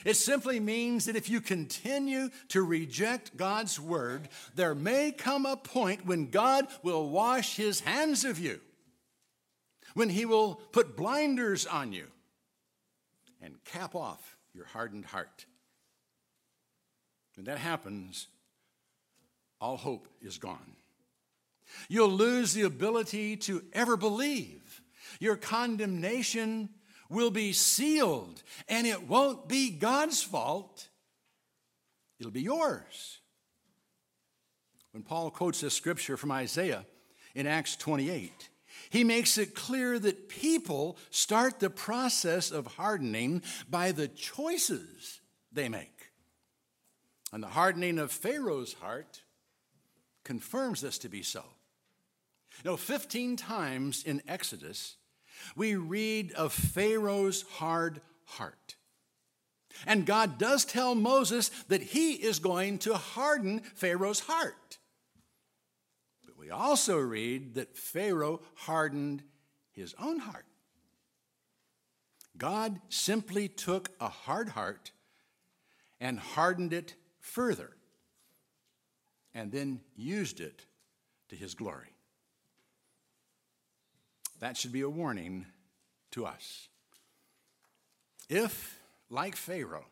It 0.05 0.15
simply 0.15 0.61
means 0.61 1.05
that 1.07 1.17
if 1.17 1.29
you 1.29 1.41
continue 1.41 2.31
to 2.49 2.63
reject 2.63 3.37
God's 3.37 3.79
word, 3.79 4.29
there 4.55 4.75
may 4.75 5.13
come 5.13 5.47
a 5.47 5.57
point 5.57 6.05
when 6.05 6.31
God 6.31 6.67
will 6.83 7.09
wash 7.09 7.57
his 7.57 7.81
hands 7.81 8.25
of 8.25 8.39
you, 8.39 8.61
when 9.95 10.09
he 10.09 10.25
will 10.25 10.57
put 10.73 10.97
blinders 10.97 11.67
on 11.67 11.93
you 11.93 12.07
and 13.41 13.63
cap 13.65 13.95
off 13.95 14.37
your 14.53 14.67
hardened 14.67 15.05
heart. 15.05 15.47
When 17.37 17.47
that 17.47 17.59
happens, 17.59 18.29
all 19.61 19.77
hope 19.77 20.09
is 20.21 20.39
gone. 20.39 20.77
You'll 21.89 22.09
lose 22.09 22.53
the 22.53 22.63
ability 22.63 23.37
to 23.39 23.63
ever 23.73 23.97
believe. 23.97 24.83
Your 25.21 25.37
condemnation 25.37 26.71
will 27.09 27.31
be 27.31 27.53
sealed, 27.53 28.43
and 28.69 28.87
it 28.87 29.07
won't 29.07 29.49
be 29.49 29.71
God's 29.71 30.23
fault, 30.23 30.89
it'll 32.19 32.33
be 32.33 32.43
yours. 32.43 33.21
When 34.93 35.03
Paul 35.03 35.31
quotes 35.31 35.61
this 35.61 35.75
scripture 35.75 36.17
from 36.17 36.31
Isaiah 36.31 36.87
in 37.35 37.47
Acts 37.47 37.77
28, 37.77 38.49
he 38.91 39.05
makes 39.05 39.39
it 39.39 39.55
clear 39.55 39.99
that 39.99 40.29
people 40.29 40.97
start 41.11 41.59
the 41.59 41.71
process 41.71 42.51
of 42.51 42.67
hardening 42.67 43.43
by 43.69 43.93
the 43.93 44.09
choices 44.09 45.21
they 45.53 45.69
make. 45.69 46.11
And 47.33 47.43
the 47.43 47.49
hardening 47.49 47.99
of 47.99 48.13
Pharaoh's 48.13 48.75
heart 48.75 49.23
confirms 50.23 50.81
this 50.81 50.99
to 50.99 51.09
be 51.09 51.23
so. 51.23 51.45
Know, 52.63 52.77
15 52.77 53.37
times 53.37 54.05
in 54.05 54.23
Exodus, 54.29 54.97
we 55.57 55.75
read 55.75 56.33
of 56.33 56.53
Pharaoh's 56.53 57.43
hard 57.43 58.01
heart. 58.25 58.77
And 59.87 60.07
God 60.07 60.39
does 60.39 60.65
tell 60.65 60.95
Moses 60.95 61.51
that 61.69 61.83
he 61.83 62.13
is 62.13 62.39
going 62.39 62.79
to 62.81 62.95
harden 62.95 63.61
Pharaoh's 63.75 64.21
heart. 64.21 64.79
But 66.25 66.39
we 66.39 66.51
also 66.51 66.99
read 66.99 67.55
that 67.55 67.77
Pharaoh 67.77 68.41
hardened 68.55 69.23
his 69.73 69.95
own 69.99 70.21
heart. 70.21 70.47
God 72.37 72.81
simply 72.89 73.49
took 73.49 73.91
a 74.01 74.09
hard 74.09 74.51
heart 74.51 74.93
and 76.01 76.19
hardened 76.19 76.73
it 76.73 76.95
further, 77.21 77.71
and 79.33 79.53
then 79.53 79.81
used 79.97 80.41
it 80.41 80.67
to 81.29 81.37
his 81.37 81.55
glory. 81.55 81.94
That 84.45 84.59
should 84.59 84.73
be 84.73 84.83
a 84.83 84.91
warning 84.91 85.47
to 86.11 86.27
us. 86.27 86.69
If, 88.29 88.79
like 89.09 89.37
Pharaoh, 89.37 89.87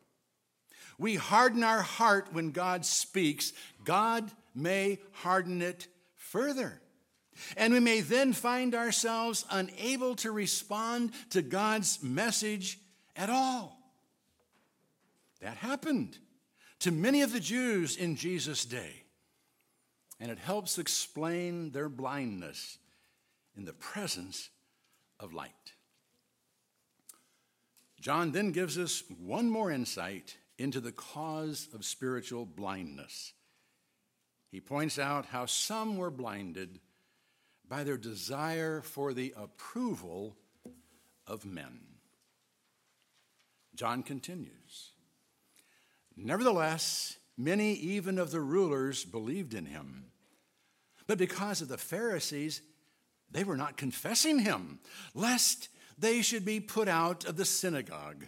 we 0.98 1.14
harden 1.14 1.64
our 1.64 1.80
heart 1.80 2.34
when 2.34 2.50
God 2.50 2.84
speaks, 2.84 3.54
God 3.82 4.30
may 4.54 4.98
harden 5.12 5.62
it 5.62 5.86
further. 6.16 6.82
And 7.56 7.72
we 7.72 7.80
may 7.80 8.02
then 8.02 8.34
find 8.34 8.74
ourselves 8.74 9.46
unable 9.50 10.16
to 10.16 10.30
respond 10.30 11.12
to 11.30 11.40
God's 11.40 12.02
message 12.02 12.78
at 13.16 13.30
all. 13.30 13.78
That 15.40 15.56
happened 15.56 16.18
to 16.80 16.90
many 16.90 17.22
of 17.22 17.32
the 17.32 17.40
Jews 17.40 17.96
in 17.96 18.16
Jesus' 18.16 18.66
day. 18.66 19.04
And 20.20 20.30
it 20.30 20.38
helps 20.38 20.78
explain 20.78 21.70
their 21.70 21.88
blindness 21.88 22.76
in 23.56 23.64
the 23.64 23.72
presence 23.72 24.50
of 25.20 25.32
light. 25.32 25.72
John 28.00 28.32
then 28.32 28.50
gives 28.50 28.78
us 28.78 29.04
one 29.20 29.48
more 29.48 29.70
insight 29.70 30.36
into 30.58 30.80
the 30.80 30.92
cause 30.92 31.68
of 31.72 31.84
spiritual 31.84 32.44
blindness. 32.44 33.32
He 34.50 34.60
points 34.60 34.98
out 34.98 35.26
how 35.26 35.46
some 35.46 35.96
were 35.96 36.10
blinded 36.10 36.80
by 37.68 37.84
their 37.84 37.96
desire 37.96 38.82
for 38.82 39.14
the 39.14 39.32
approval 39.36 40.36
of 41.26 41.44
men. 41.44 41.80
John 43.74 44.02
continues 44.02 44.90
Nevertheless, 46.14 47.16
many 47.38 47.72
even 47.74 48.18
of 48.18 48.30
the 48.30 48.40
rulers 48.40 49.04
believed 49.04 49.54
in 49.54 49.64
him. 49.66 50.06
But 51.06 51.18
because 51.18 51.62
of 51.62 51.68
the 51.68 51.78
Pharisees, 51.78 52.60
they 53.32 53.44
were 53.44 53.56
not 53.56 53.76
confessing 53.76 54.40
him, 54.40 54.78
lest 55.14 55.68
they 55.98 56.22
should 56.22 56.44
be 56.44 56.60
put 56.60 56.88
out 56.88 57.24
of 57.24 57.36
the 57.36 57.44
synagogue. 57.44 58.26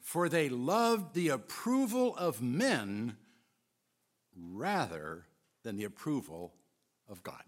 For 0.00 0.28
they 0.28 0.48
loved 0.48 1.14
the 1.14 1.28
approval 1.28 2.14
of 2.16 2.42
men 2.42 3.16
rather 4.36 5.24
than 5.62 5.76
the 5.76 5.84
approval 5.84 6.52
of 7.08 7.22
God. 7.22 7.42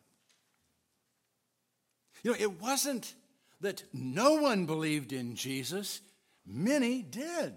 You 2.22 2.32
know, 2.32 2.36
it 2.40 2.60
wasn't 2.60 3.14
that 3.60 3.84
no 3.92 4.34
one 4.34 4.66
believed 4.66 5.12
in 5.12 5.34
Jesus, 5.34 6.00
many 6.46 7.02
did. 7.02 7.52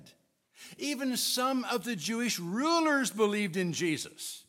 Even 0.77 1.15
some 1.15 1.65
of 1.65 1.83
the 1.83 1.95
Jewish 1.95 2.39
rulers 2.39 3.11
believed 3.11 3.57
in 3.57 3.71
Jesus, 3.73 4.43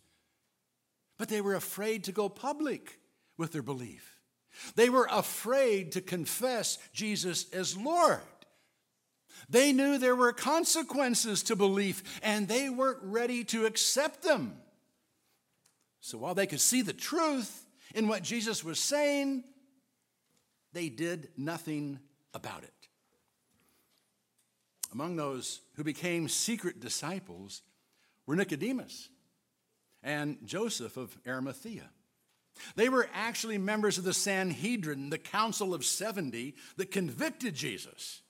but 1.18 1.28
they 1.28 1.40
were 1.40 1.54
afraid 1.54 2.04
to 2.04 2.12
go 2.12 2.28
public 2.28 2.98
with 3.36 3.52
their 3.52 3.62
belief. 3.62 4.09
They 4.74 4.88
were 4.88 5.08
afraid 5.10 5.92
to 5.92 6.00
confess 6.00 6.78
Jesus 6.92 7.50
as 7.52 7.76
Lord. 7.76 8.20
They 9.48 9.72
knew 9.72 9.98
there 9.98 10.16
were 10.16 10.32
consequences 10.32 11.42
to 11.44 11.56
belief, 11.56 12.20
and 12.22 12.46
they 12.46 12.70
weren't 12.70 13.02
ready 13.02 13.44
to 13.44 13.66
accept 13.66 14.22
them. 14.22 14.56
So 16.00 16.18
while 16.18 16.34
they 16.34 16.46
could 16.46 16.60
see 16.60 16.82
the 16.82 16.92
truth 16.92 17.66
in 17.94 18.08
what 18.08 18.22
Jesus 18.22 18.62
was 18.62 18.78
saying, 18.78 19.44
they 20.72 20.88
did 20.88 21.28
nothing 21.36 21.98
about 22.32 22.62
it. 22.62 22.72
Among 24.92 25.16
those 25.16 25.60
who 25.74 25.84
became 25.84 26.28
secret 26.28 26.80
disciples 26.80 27.62
were 28.26 28.36
Nicodemus 28.36 29.08
and 30.02 30.38
Joseph 30.44 30.96
of 30.96 31.16
Arimathea. 31.26 31.90
They 32.76 32.88
were 32.88 33.08
actually 33.12 33.58
members 33.58 33.98
of 33.98 34.04
the 34.04 34.14
Sanhedrin, 34.14 35.10
the 35.10 35.18
Council 35.18 35.74
of 35.74 35.84
70, 35.84 36.54
that 36.76 36.90
convicted 36.90 37.54
Jesus. 37.54 38.22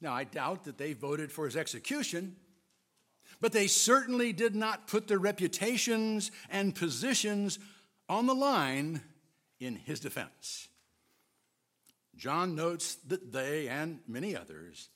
Now, 0.00 0.12
I 0.12 0.24
doubt 0.24 0.64
that 0.64 0.78
they 0.78 0.92
voted 0.92 1.32
for 1.32 1.44
his 1.44 1.56
execution, 1.56 2.36
but 3.40 3.52
they 3.52 3.66
certainly 3.66 4.32
did 4.32 4.54
not 4.54 4.86
put 4.86 5.08
their 5.08 5.18
reputations 5.18 6.30
and 6.50 6.74
positions 6.74 7.58
on 8.08 8.26
the 8.26 8.34
line 8.34 9.00
in 9.60 9.76
his 9.76 10.00
defense. 10.00 10.68
John 12.16 12.54
notes 12.54 12.96
that 13.06 13.32
they 13.32 13.68
and 13.68 14.00
many 14.08 14.36
others 14.36 14.88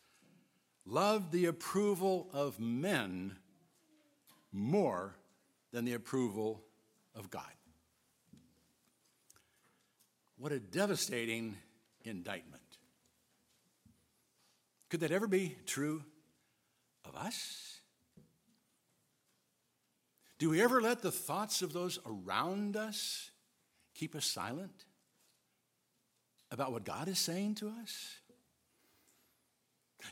loved 0.85 1.31
the 1.31 1.46
approval 1.46 2.28
of 2.33 2.59
men 2.59 3.37
more 4.52 5.16
than 5.72 5.85
the 5.85 5.94
approval 5.94 6.62
of 7.14 7.31
God. 7.31 7.42
What 10.42 10.50
a 10.50 10.59
devastating 10.59 11.57
indictment. 12.05 12.62
Could 14.90 14.98
that 14.98 15.12
ever 15.12 15.28
be 15.28 15.55
true 15.66 16.02
of 17.05 17.14
us? 17.14 17.81
Do 20.40 20.50
we 20.50 20.61
ever 20.61 20.83
let 20.83 21.00
the 21.00 21.12
thoughts 21.12 21.62
of 21.62 21.72
those 21.72 22.00
around 22.05 22.76
us 22.76 23.31
keep 23.94 24.16
us 24.16 24.26
silent? 24.26 24.85
about 26.52 26.70
what 26.70 26.85
God 26.85 27.09
is 27.09 27.18
saying 27.18 27.55
to 27.57 27.72
us? 27.83 28.16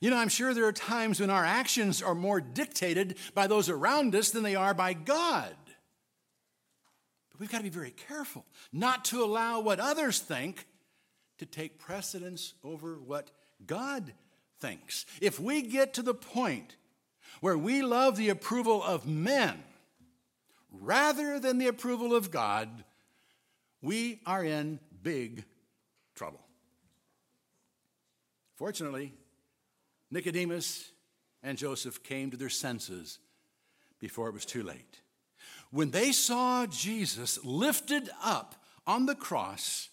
You 0.01 0.11
know, 0.11 0.17
I'm 0.17 0.29
sure 0.29 0.55
there 0.55 0.67
are 0.67 0.73
times 0.73 1.21
when 1.21 1.31
our 1.31 1.45
actions 1.45 2.01
are 2.01 2.15
more 2.15 2.41
dictated 2.41 3.19
by 3.35 3.47
those 3.47 3.69
around 3.69 4.15
us 4.15 4.31
than 4.31 4.43
they 4.43 4.57
are 4.57 4.73
by 4.73 4.95
God. 4.95 5.55
We've 7.41 7.51
got 7.51 7.59
to 7.59 7.65
be 7.65 7.71
very 7.71 7.93
careful 7.93 8.45
not 8.71 9.07
to 9.07 9.25
allow 9.25 9.61
what 9.61 9.81
others 9.81 10.19
think 10.19 10.67
to 11.39 11.47
take 11.47 11.79
precedence 11.79 12.53
over 12.63 12.97
what 12.97 13.31
God 13.67 14.13
thinks. 14.61 15.07
If 15.23 15.41
we 15.41 15.63
get 15.63 15.95
to 15.95 16.03
the 16.03 16.13
point 16.13 16.77
where 17.41 17.57
we 17.57 17.81
love 17.81 18.17
the 18.19 18.29
approval 18.29 18.83
of 18.83 19.07
men 19.07 19.65
rather 20.71 21.41
than 21.41 21.57
the 21.57 21.69
approval 21.69 22.15
of 22.15 22.31
God, 22.31 22.69
we 23.81 24.21
are 24.27 24.45
in 24.45 24.79
big 25.03 25.45
trouble. 26.15 26.45
Fortunately, 28.57 29.15
Nicodemus 30.11 30.91
and 31.43 31.57
Joseph 31.57 32.03
came 32.03 32.31
to 32.33 32.37
their 32.37 32.51
senses 32.51 33.19
before 33.99 34.29
it 34.29 34.35
was 34.35 34.45
too 34.45 34.63
late. 34.63 35.00
When 35.71 35.91
they 35.91 36.13
saw 36.13 36.67
Jesus 36.67 37.43
lifted 37.45 38.11
up 38.23 38.57
on 38.87 39.07
the 39.07 39.15
cross, 39.15 39.89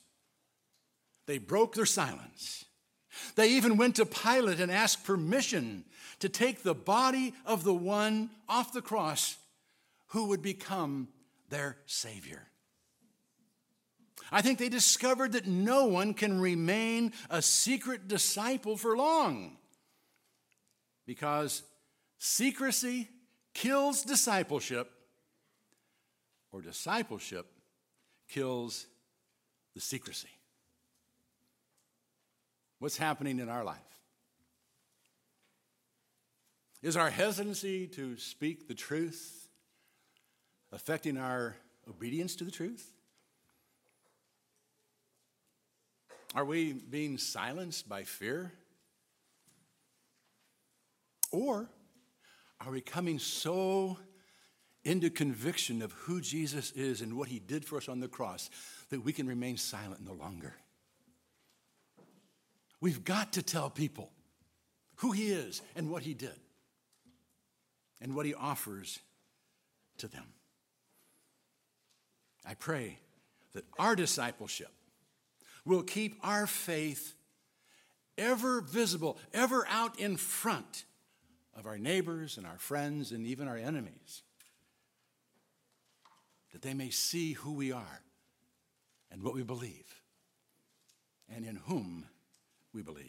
they 1.28 1.38
broke 1.38 1.76
their 1.76 1.86
silence. 1.86 2.66
They 3.36 3.50
even 3.52 3.78
went 3.78 3.96
to 3.98 4.06
Pilate 4.06 4.60
and 4.60 4.72
asked 4.72 5.04
permission 5.04 5.86
to 6.20 6.30
take 6.30 6.64
the 6.64 6.74
body 6.74 7.34
of 7.46 7.64
the 7.64 7.74
one 7.74 8.30
off 8.50 8.74
the 8.74 8.82
cross 8.82 9.38
who 10.08 10.26
would 10.26 10.42
become 10.42 11.10
their 11.50 11.78
Savior. 11.86 12.48
I 14.32 14.42
think 14.42 14.60
they 14.60 14.70
discovered 14.70 15.34
that 15.34 15.48
no 15.48 15.86
one 15.86 16.14
can 16.14 16.42
remain 16.42 17.14
a 17.30 17.42
secret 17.42 18.08
disciple 18.08 18.76
for 18.76 18.98
long 18.98 19.58
because 21.06 21.64
secrecy 22.18 23.08
kills 23.54 24.04
discipleship, 24.04 24.92
or 26.52 26.62
discipleship 26.62 27.48
kills 28.28 28.88
the 29.74 29.82
secrecy. 29.82 30.30
What's 32.80 32.98
happening 32.98 33.40
in 33.40 33.50
our 33.50 33.64
life? 33.64 33.78
Is 36.84 36.96
our 36.96 37.10
hesitancy 37.10 37.88
to 37.88 38.18
speak 38.18 38.68
the 38.68 38.76
truth 38.76 39.50
affecting 40.72 41.18
our 41.18 41.56
obedience 41.90 42.36
to 42.36 42.44
the 42.44 42.52
truth? 42.52 42.92
Are 46.36 46.46
we 46.46 46.74
being 46.74 47.18
silenced 47.18 47.90
by 47.90 48.04
fear? 48.04 48.52
Or 51.32 51.70
are 52.62 52.72
we 52.72 52.82
coming 52.82 53.18
so 53.18 53.98
into 54.88 55.10
conviction 55.10 55.82
of 55.82 55.92
who 55.92 56.22
Jesus 56.22 56.72
is 56.72 57.02
and 57.02 57.18
what 57.18 57.28
he 57.28 57.40
did 57.40 57.66
for 57.66 57.78
us 57.78 57.90
on 57.90 58.00
the 58.00 58.08
cross 58.08 58.50
that 58.90 59.04
we 59.04 59.12
can 59.12 59.28
remain 59.28 59.58
silent 59.58 60.02
no 60.06 60.14
longer? 60.14 60.56
We've 62.80 63.04
got 63.04 63.34
to 63.34 63.42
tell 63.42 63.70
people 63.70 64.12
who 64.98 65.12
he 65.12 65.28
is 65.28 65.62
and 65.76 65.92
what 65.92 66.04
he 66.04 66.14
did 66.14 66.40
and 68.00 68.16
what 68.16 68.26
he 68.26 68.34
offers 68.34 69.00
to 69.98 70.08
them. 70.08 70.24
I 72.46 72.54
pray 72.54 73.00
that 73.54 73.66
our 73.78 73.96
discipleship 73.96 74.72
will 75.66 75.84
keep 75.84 76.18
our 76.24 76.48
faith 76.48 77.14
ever 78.18 78.62
visible, 78.62 79.18
ever 79.34 79.68
out 79.68 80.00
in 80.00 80.16
front 80.16 80.86
of 81.54 81.66
our 81.66 81.78
neighbors 81.78 82.38
and 82.38 82.48
our 82.48 82.58
friends 82.58 83.12
and 83.12 83.28
even 83.28 83.50
our 83.50 83.58
enemies, 83.58 84.22
that 86.52 86.62
they 86.62 86.74
may 86.74 86.90
see 86.90 87.34
who 87.34 87.54
we 87.54 87.72
are 87.72 88.02
and 89.12 89.24
what 89.24 89.34
we 89.34 89.44
believe 89.44 90.02
and 91.34 91.46
in 91.46 91.58
whom 91.68 92.06
we 92.74 92.82
believe. 92.82 93.06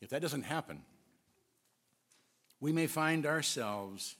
If 0.00 0.10
that 0.10 0.22
doesn't 0.22 0.42
happen, 0.42 0.82
we 2.60 2.72
may 2.72 2.86
find 2.86 3.26
ourselves 3.26 4.16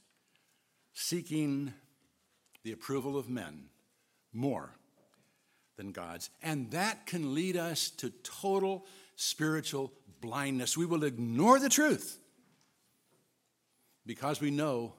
seeking 0.93 1.73
the 2.63 2.73
approval 2.73 3.17
of 3.17 3.29
men 3.29 3.65
more 4.33 4.71
than 5.77 5.93
God's. 5.93 6.31
And 6.43 6.71
that 6.71 7.07
can 7.07 7.35
lead 7.35 7.57
us 7.57 7.91
to 7.91 8.11
total 8.23 8.87
spiritual 9.17 9.93
blindness. 10.21 10.77
We 10.77 10.87
will 10.87 11.05
ignore 11.05 11.59
the 11.59 11.69
truth 11.69 12.19
because 14.07 14.41
we 14.41 14.51
know 14.51 14.95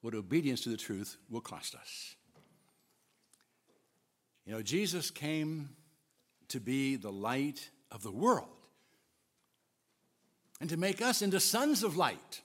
what 0.00 0.14
obedience 0.14 0.62
to 0.62 0.68
the 0.68 0.76
truth 0.76 1.16
will 1.30 1.40
cost 1.40 1.74
us. 1.74 2.14
You 4.44 4.52
know, 4.52 4.62
Jesus 4.62 5.10
came 5.10 5.70
to 6.48 6.60
be 6.60 6.96
the 6.96 7.10
light 7.10 7.70
of 7.90 8.02
the 8.02 8.12
world 8.12 8.48
and 10.60 10.70
to 10.70 10.76
make 10.76 11.02
us 11.02 11.22
into 11.22 11.40
sons 11.40 11.82
of 11.82 11.96
light. 11.96 12.42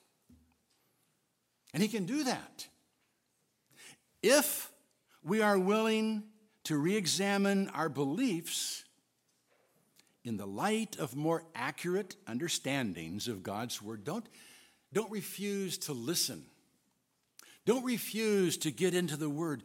And 1.73 1.81
he 1.81 1.89
can 1.89 2.05
do 2.05 2.23
that 2.23 2.67
if 4.21 4.71
we 5.23 5.41
are 5.41 5.57
willing 5.57 6.23
to 6.65 6.77
re 6.77 6.95
examine 6.95 7.69
our 7.69 7.89
beliefs 7.89 8.83
in 10.23 10.37
the 10.37 10.45
light 10.45 10.97
of 10.97 11.15
more 11.15 11.43
accurate 11.55 12.15
understandings 12.27 13.27
of 13.27 13.41
God's 13.41 13.81
Word. 13.81 14.03
Don't, 14.03 14.25
don't 14.93 15.11
refuse 15.11 15.77
to 15.79 15.93
listen. 15.93 16.45
Don't 17.65 17.83
refuse 17.85 18.57
to 18.57 18.71
get 18.71 18.93
into 18.93 19.17
the 19.17 19.29
Word. 19.29 19.63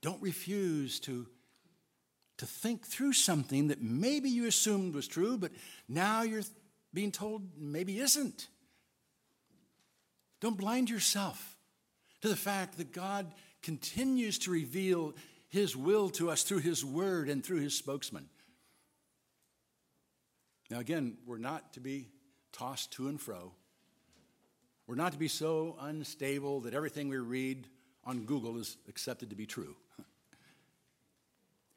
Don't 0.00 0.20
refuse 0.22 0.98
to, 1.00 1.26
to 2.38 2.46
think 2.46 2.86
through 2.86 3.12
something 3.12 3.68
that 3.68 3.82
maybe 3.82 4.28
you 4.28 4.46
assumed 4.46 4.94
was 4.94 5.06
true, 5.06 5.36
but 5.38 5.52
now 5.88 6.22
you're 6.22 6.42
being 6.92 7.12
told 7.12 7.42
maybe 7.56 8.00
isn't. 8.00 8.48
Don't 10.40 10.56
blind 10.56 10.90
yourself 10.90 11.56
to 12.22 12.28
the 12.28 12.36
fact 12.36 12.78
that 12.78 12.92
God 12.92 13.32
continues 13.62 14.38
to 14.40 14.50
reveal 14.50 15.14
His 15.48 15.76
will 15.76 16.08
to 16.10 16.30
us 16.30 16.42
through 16.42 16.58
His 16.58 16.84
Word 16.84 17.28
and 17.28 17.44
through 17.44 17.60
His 17.60 17.76
spokesman. 17.76 18.28
Now, 20.70 20.78
again, 20.78 21.18
we're 21.26 21.38
not 21.38 21.72
to 21.74 21.80
be 21.80 22.08
tossed 22.52 22.92
to 22.92 23.08
and 23.08 23.20
fro. 23.20 23.52
We're 24.90 24.96
not 24.96 25.12
to 25.12 25.18
be 25.18 25.28
so 25.28 25.76
unstable 25.82 26.62
that 26.62 26.74
everything 26.74 27.08
we 27.08 27.18
read 27.18 27.68
on 28.04 28.24
Google 28.24 28.58
is 28.58 28.76
accepted 28.88 29.30
to 29.30 29.36
be 29.36 29.46
true. 29.46 29.76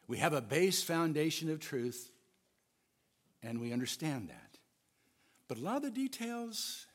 We 0.08 0.18
have 0.18 0.34
a 0.34 0.42
base 0.42 0.82
foundation 0.82 1.52
of 1.52 1.60
truth, 1.60 2.12
and 3.44 3.62
we 3.62 3.72
understand 3.72 4.30
that. 4.30 4.58
But 5.48 5.60
a 5.60 5.62
lot 5.62 5.78
of 5.78 5.84
the 5.84 5.92
details, 5.92 6.88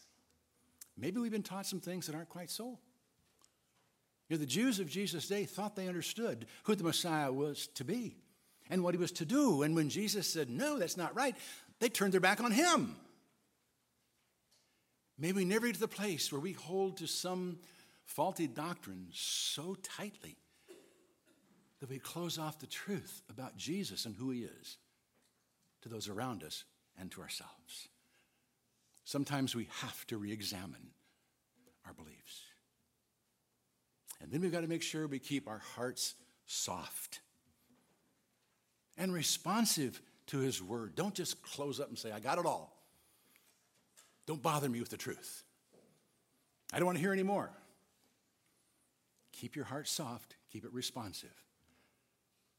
maybe 0.97 1.21
we've 1.21 1.31
been 1.31 1.45
taught 1.45 1.67
some 1.67 1.79
things 1.79 2.07
that 2.07 2.17
aren't 2.17 2.29
quite 2.29 2.51
so. 2.51 2.79
You 4.29 4.37
know, 4.37 4.39
the 4.39 4.47
Jews 4.47 4.81
of 4.81 4.91
Jesus' 4.91 5.29
day 5.29 5.45
thought 5.45 5.77
they 5.77 5.87
understood 5.87 6.47
who 6.65 6.75
the 6.75 6.85
Messiah 6.85 7.33
was 7.33 7.69
to 7.77 7.85
be 7.85 8.17
and 8.69 8.83
what 8.83 8.93
he 8.93 8.99
was 8.99 9.13
to 9.13 9.25
do. 9.25 9.63
And 9.63 9.77
when 9.77 9.89
Jesus 9.89 10.27
said, 10.27 10.51
no, 10.51 10.79
that's 10.79 10.97
not 10.97 11.15
right, 11.15 11.37
they 11.79 11.89
turned 11.89 12.13
their 12.13 12.21
back 12.21 12.41
on 12.43 12.51
him. 12.51 12.97
May 15.19 15.33
we 15.33 15.45
never 15.45 15.67
get 15.67 15.75
to 15.75 15.81
the 15.81 15.89
place 15.89 16.31
where 16.31 16.41
we 16.41 16.53
hold 16.53 16.99
to 16.99 17.09
some 17.09 17.59
faulty 18.05 18.47
doctrine 18.47 19.09
so 19.13 19.77
tightly 19.83 20.37
that 21.81 21.91
we 21.91 21.99
close 21.99 22.39
off 22.39 22.59
the 22.59 22.67
truth 22.67 23.23
about 23.29 23.57
Jesus 23.57 24.07
and 24.07 24.15
who 24.15 24.31
he 24.31 24.43
is 24.43 24.79
to 25.83 25.89
those 25.89 26.09
around 26.09 26.45
us 26.45 26.65
and 26.99 27.11
to 27.13 27.21
ourselves. 27.21 27.89
Sometimes 29.05 29.55
we 29.55 29.69
have 29.81 30.07
to 30.09 30.19
re 30.19 30.33
examine 30.33 30.91
our 31.87 31.95
beliefs. 31.95 32.43
And 34.21 34.31
then 34.31 34.41
we've 34.41 34.53
got 34.53 34.63
to 34.63 34.69
make 34.69 34.83
sure 34.83 35.07
we 35.07 35.19
keep 35.19 35.49
our 35.49 35.63
hearts 35.77 36.15
soft 36.47 37.21
and 38.97 39.13
responsive 39.13 40.01
to 40.27 40.39
His 40.39 40.63
Word. 40.63 40.95
Don't 40.95 41.15
just 41.15 41.43
close 41.43 41.81
up 41.81 41.89
and 41.89 41.99
say, 41.99 42.11
I 42.13 42.21
got 42.21 42.39
it 42.39 42.47
all. 42.47 42.78
Don't 44.29 44.43
bother 44.43 44.69
me 44.69 44.79
with 44.81 44.91
the 44.91 44.99
truth. 44.99 45.43
I 46.71 46.77
don't 46.77 46.85
want 46.85 46.99
to 46.99 47.03
hear 47.03 47.15
any 47.15 47.23
more. 47.23 47.51
Keep 49.33 49.57
your 49.57 49.65
heart 49.65 49.89
soft, 49.89 50.37
keep 50.53 50.67
it 50.67 50.73
responsive, 50.75 51.33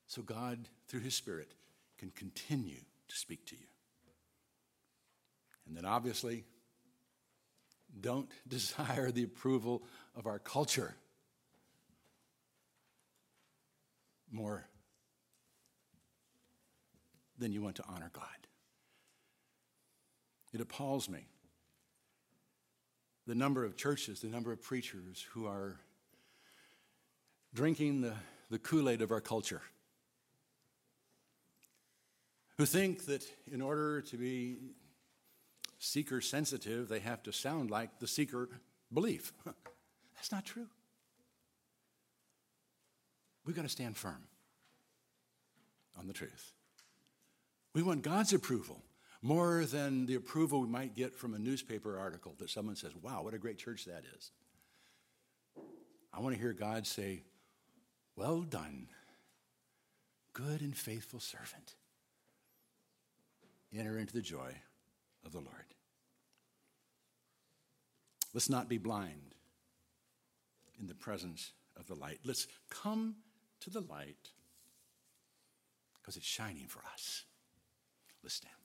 so 0.08 0.24
God, 0.24 0.68
through 0.88 1.02
His 1.02 1.14
Spirit, 1.14 1.54
can 2.00 2.10
continue 2.10 2.80
to 3.08 3.16
speak 3.16 3.46
to 3.46 3.56
you. 3.56 3.68
And 5.68 5.78
then 5.78 5.86
obviously, 5.86 6.46
don't 8.02 8.28
desire 8.48 9.12
the 9.12 9.24
approval 9.24 9.84
of 10.16 10.26
our 10.26 10.40
culture. 10.40 10.96
more 14.32 14.68
than 17.40 17.52
you 17.52 17.64
want 17.64 17.76
to 17.78 17.84
honor 17.90 18.12
God. 18.14 18.26
It 20.54 20.62
appalls 20.62 21.10
me 21.10 21.26
the 23.30 23.36
number 23.36 23.64
of 23.64 23.78
churches, 23.78 24.22
the 24.22 24.28
number 24.28 24.52
of 24.52 24.60
preachers 24.60 25.24
who 25.34 25.46
are 25.46 25.76
drinking 27.54 28.02
the, 28.02 28.14
the 28.50 28.58
Kool 28.58 28.90
Aid 28.90 29.04
of 29.04 29.12
our 29.12 29.22
culture, 29.22 29.62
who 32.58 32.66
think 32.66 33.06
that 33.06 33.24
in 33.52 33.62
order 33.62 34.02
to 34.02 34.18
be 34.18 34.58
seeker 35.78 36.22
sensitive, 36.22 36.90
they 36.90 37.02
have 37.02 37.22
to 37.22 37.32
sound 37.32 37.70
like 37.70 38.00
the 38.00 38.08
seeker 38.08 38.50
belief. 38.92 39.32
That's 40.16 40.32
not 40.32 40.44
true. 40.44 40.66
We've 43.46 43.56
got 43.56 43.62
to 43.62 43.70
stand 43.70 43.96
firm 43.96 44.24
on 46.00 46.08
the 46.08 46.14
truth. 46.14 46.54
We 47.76 47.84
want 47.84 48.02
God's 48.02 48.34
approval 48.34 48.82
more 49.22 49.66
than 49.66 50.06
the 50.06 50.16
approval 50.16 50.62
we 50.62 50.68
might 50.68 50.96
get 50.96 51.16
from 51.16 51.34
a 51.34 51.40
newspaper 51.40 51.98
article 51.98 52.36
that 52.40 52.50
someone 52.50 52.76
says, 52.76 52.92
wow, 53.02 53.22
what 53.22 53.34
a 53.34 53.38
great 53.38 53.58
church 53.58 53.86
that 53.86 54.04
is. 54.18 54.32
I 56.14 56.22
want 56.22 56.36
to 56.36 56.42
hear 56.42 56.54
God 56.54 56.88
say, 56.88 57.24
well 58.16 58.42
done, 58.42 58.88
good 60.34 60.62
and 60.62 60.76
faithful 60.76 61.20
servant. 61.20 61.76
Enter 63.78 64.00
into 64.00 64.14
the 64.14 64.22
joy 64.22 64.54
of 65.26 65.32
the 65.32 65.40
Lord. 65.40 65.76
Let's 68.34 68.50
not 68.50 68.70
be 68.70 68.78
blind 68.78 69.36
in 70.80 70.88
the 70.88 70.96
presence 70.96 71.52
of 71.78 71.88
the 71.88 71.96
light. 71.96 72.20
Let's 72.24 72.48
come 72.70 73.16
to 73.62 73.70
the 73.70 73.82
light 73.82 74.30
because 76.00 76.16
it's 76.16 76.26
shining 76.26 76.68
for 76.68 76.82
us. 76.94 77.24
Let's 78.24 78.36
stand. 78.36 78.59